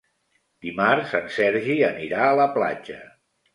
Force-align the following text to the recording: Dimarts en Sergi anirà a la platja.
Dimarts 0.65 1.13
en 1.19 1.29
Sergi 1.37 1.77
anirà 1.91 2.25
a 2.31 2.35
la 2.43 2.51
platja. 2.59 3.01